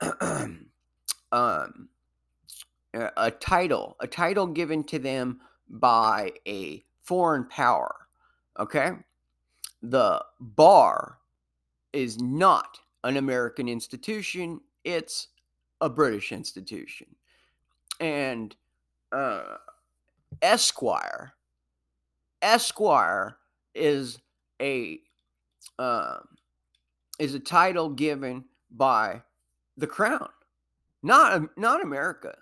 um 1.32 1.88
a 3.16 3.30
title, 3.30 3.96
a 4.00 4.06
title 4.06 4.46
given 4.46 4.82
to 4.84 4.98
them 4.98 5.40
by 5.68 6.32
a 6.46 6.84
foreign 7.02 7.46
power. 7.48 7.94
Okay? 8.58 8.92
The 9.82 10.24
bar 10.40 11.18
is 11.92 12.20
not 12.20 12.78
an 13.04 13.16
American 13.16 13.68
institution, 13.68 14.60
it's 14.84 15.28
a 15.80 15.88
British 15.88 16.32
institution. 16.32 17.06
And 18.00 18.54
uh, 19.12 19.56
Esquire, 20.42 21.34
Esquire 22.42 23.36
is 23.74 24.20
a 24.60 25.00
uh, 25.78 26.18
is 27.18 27.34
a 27.34 27.40
title 27.40 27.88
given 27.90 28.44
by 28.70 29.22
the 29.76 29.86
crown, 29.86 30.28
not 31.02 31.56
not 31.56 31.82
America, 31.82 32.36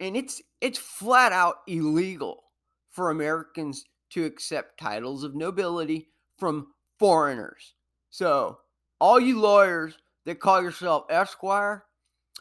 and 0.00 0.16
it's 0.16 0.42
it's 0.60 0.78
flat 0.78 1.32
out 1.32 1.56
illegal 1.66 2.44
for 2.90 3.10
Americans 3.10 3.84
to 4.10 4.24
accept 4.24 4.78
titles 4.78 5.24
of 5.24 5.34
nobility 5.34 6.08
from 6.38 6.68
foreigners. 6.98 7.74
So, 8.10 8.58
all 9.00 9.18
you 9.18 9.40
lawyers 9.40 9.94
that 10.26 10.40
call 10.40 10.62
yourself 10.62 11.06
Esquire, 11.10 11.84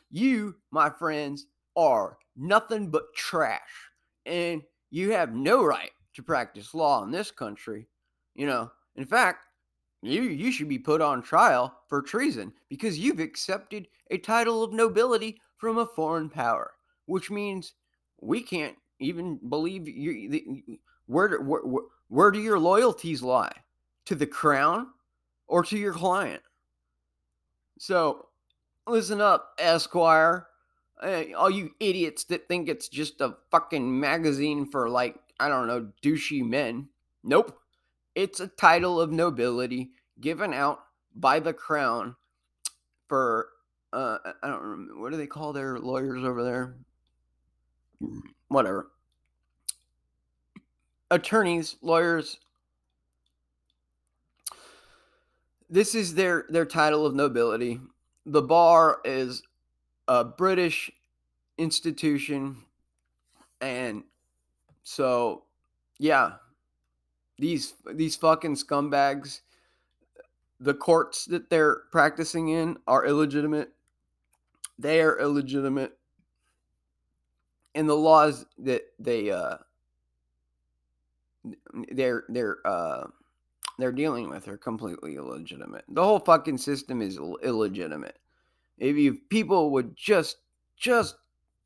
you, 0.09 0.55
my 0.71 0.89
friends, 0.89 1.47
are 1.75 2.17
nothing 2.35 2.89
but 2.89 3.13
trash. 3.15 3.89
And 4.25 4.61
you 4.89 5.11
have 5.11 5.33
no 5.33 5.63
right 5.63 5.91
to 6.13 6.23
practice 6.23 6.73
law 6.73 7.03
in 7.03 7.11
this 7.11 7.31
country. 7.31 7.87
You 8.35 8.47
know, 8.47 8.71
in 8.95 9.05
fact, 9.05 9.39
you 10.01 10.23
you 10.23 10.51
should 10.51 10.69
be 10.69 10.79
put 10.79 11.01
on 11.01 11.21
trial 11.21 11.75
for 11.87 12.01
treason 12.01 12.53
because 12.69 12.97
you've 12.97 13.19
accepted 13.19 13.87
a 14.09 14.17
title 14.17 14.63
of 14.63 14.73
nobility 14.73 15.39
from 15.57 15.77
a 15.77 15.85
foreign 15.85 16.29
power, 16.29 16.71
which 17.05 17.29
means 17.29 17.73
we 18.19 18.41
can't 18.41 18.75
even 18.99 19.39
believe 19.49 19.87
you. 19.87 20.29
The, 20.29 20.79
where, 21.05 21.41
where 21.41 21.61
where 22.07 22.31
do 22.31 22.39
your 22.39 22.59
loyalties 22.59 23.21
lie? 23.21 23.53
To 24.05 24.15
the 24.15 24.27
crown 24.27 24.87
or 25.47 25.63
to 25.63 25.77
your 25.77 25.93
client? 25.93 26.41
So, 27.77 28.27
listen 28.87 29.21
up, 29.21 29.53
Esquire. 29.59 30.47
Eh, 31.01 31.31
all 31.33 31.49
you 31.49 31.71
idiots 31.79 32.25
that 32.25 32.47
think 32.47 32.67
it's 32.67 32.89
just 32.89 33.21
a 33.21 33.37
fucking 33.49 33.99
magazine 33.99 34.65
for 34.65 34.89
like 34.89 35.15
I 35.41 35.49
don't 35.49 35.65
know 35.65 35.87
douchey 36.03 36.47
men. 36.47 36.87
Nope. 37.23 37.59
It's 38.13 38.39
a 38.39 38.47
title 38.47 39.01
of 39.01 39.11
nobility 39.11 39.89
given 40.19 40.53
out 40.53 40.83
by 41.15 41.39
the 41.39 41.51
crown 41.51 42.15
for 43.09 43.49
uh 43.91 44.19
I 44.43 44.47
don't 44.47 44.61
remember 44.61 45.01
what 45.01 45.11
do 45.11 45.17
they 45.17 45.25
call 45.25 45.51
their 45.51 45.79
lawyers 45.79 46.23
over 46.23 46.43
there? 46.43 46.75
Whatever. 48.49 48.91
Attorneys, 51.09 51.75
lawyers. 51.81 52.39
This 55.71 55.95
is 55.95 56.13
their 56.13 56.45
their 56.49 56.65
title 56.65 57.03
of 57.03 57.15
nobility. 57.15 57.79
The 58.27 58.43
bar 58.43 58.99
is 59.03 59.41
a 60.07 60.23
British 60.23 60.91
institution 61.57 62.57
and 63.59 64.03
so 64.83 65.43
yeah, 65.99 66.33
these 67.37 67.73
these 67.93 68.15
fucking 68.15 68.55
scumbags 68.55 69.41
the 70.61 70.73
courts 70.75 71.25
that 71.25 71.49
they're 71.49 71.81
practicing 71.91 72.49
in 72.49 72.77
are 72.87 73.05
illegitimate. 73.05 73.71
They 74.77 75.01
are 75.01 75.19
illegitimate. 75.19 75.97
And 77.73 77.89
the 77.89 77.95
laws 77.95 78.45
that 78.59 78.83
they 78.99 79.31
uh 79.31 79.57
they're 81.91 82.25
they're 82.29 82.59
uh 82.63 83.07
they're 83.79 83.91
dealing 83.91 84.29
with 84.29 84.47
are 84.47 84.57
completely 84.57 85.15
illegitimate. 85.15 85.85
The 85.89 86.03
whole 86.03 86.19
fucking 86.19 86.59
system 86.59 87.01
is 87.01 87.19
illegitimate. 87.41 88.19
If 88.77 88.97
you 88.97 89.15
people 89.29 89.71
would 89.71 89.95
just 89.95 90.37
just 90.77 91.15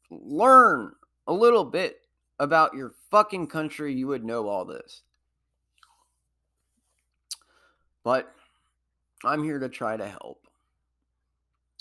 learn 0.10 0.94
a 1.28 1.34
little 1.34 1.66
bit 1.66 1.98
about 2.40 2.74
your 2.74 2.94
fucking 3.10 3.48
country, 3.48 3.94
you 3.94 4.08
would 4.08 4.24
know 4.24 4.48
all 4.48 4.66
this. 4.66 5.02
But 8.04 8.32
I'm 9.24 9.44
here 9.44 9.60
to 9.60 9.70
try 9.70 9.98
to 9.98 10.08
help. 10.08 10.48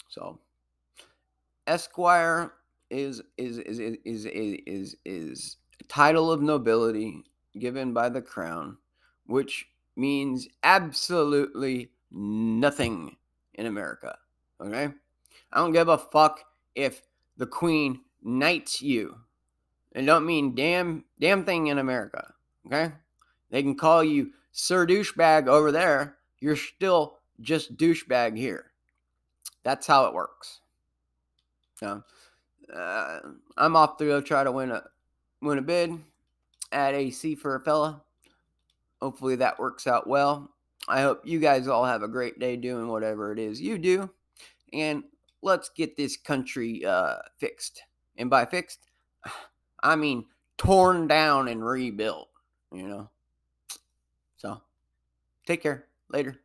So, 0.08 0.38
Esquire 1.66 2.52
is 2.90 3.22
is 3.36 3.58
is 3.58 3.78
is 3.78 3.96
is 4.04 4.26
is, 4.26 4.96
is 5.04 5.56
a 5.80 5.84
title 5.84 6.30
of 6.30 6.40
nobility 6.40 7.24
given 7.58 7.92
by 7.92 8.08
the 8.08 8.22
crown, 8.22 8.76
which 9.26 9.66
means 9.96 10.48
absolutely 10.62 11.90
nothing 12.10 13.16
in 13.54 13.66
America. 13.66 14.16
Okay? 14.60 14.88
I 15.52 15.56
don't 15.58 15.72
give 15.72 15.88
a 15.88 15.98
fuck 15.98 16.44
if 16.74 17.02
the 17.36 17.46
queen 17.46 18.00
knights 18.22 18.80
you. 18.80 19.16
It 19.94 20.02
don't 20.02 20.26
mean 20.26 20.54
damn 20.54 21.04
damn 21.20 21.44
thing 21.44 21.68
in 21.68 21.78
America. 21.78 22.34
Okay? 22.66 22.92
They 23.50 23.62
can 23.62 23.76
call 23.76 24.02
you 24.02 24.32
Sir 24.52 24.86
Douchebag 24.86 25.46
over 25.46 25.70
there. 25.70 26.16
You're 26.40 26.56
still 26.56 27.18
just 27.40 27.76
douchebag 27.76 28.36
here. 28.36 28.72
That's 29.62 29.86
how 29.86 30.06
it 30.06 30.14
works. 30.14 30.60
So, 31.76 32.02
uh, 32.74 33.20
I'm 33.56 33.76
off 33.76 33.96
to 33.98 34.04
go 34.04 34.20
try 34.20 34.44
to 34.44 34.52
win 34.52 34.70
a 34.70 34.84
win 35.40 35.58
a 35.58 35.62
bid 35.62 35.98
at 36.72 36.94
AC 36.94 37.34
for 37.36 37.56
a 37.56 37.60
fella. 37.60 38.02
Hopefully 39.00 39.36
that 39.36 39.58
works 39.58 39.86
out 39.86 40.06
well. 40.06 40.50
I 40.88 41.02
hope 41.02 41.22
you 41.24 41.38
guys 41.38 41.68
all 41.68 41.84
have 41.84 42.02
a 42.02 42.08
great 42.08 42.38
day 42.38 42.56
doing 42.56 42.88
whatever 42.88 43.32
it 43.32 43.38
is 43.38 43.60
you 43.60 43.78
do. 43.78 44.10
And 44.72 45.04
let's 45.42 45.68
get 45.68 45.96
this 45.96 46.16
country 46.16 46.84
uh, 46.84 47.16
fixed. 47.38 47.82
And 48.16 48.28
by 48.28 48.44
fixed, 48.44 48.80
I 49.84 49.96
mean 49.96 50.24
torn 50.56 51.06
down 51.06 51.48
and 51.48 51.64
rebuilt, 51.64 52.28
you 52.72 52.88
know. 52.88 53.10
So, 54.36 54.60
take 55.46 55.62
care. 55.62 55.86
Later. 56.10 56.40